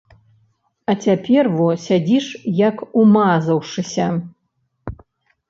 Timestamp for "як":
2.69-2.77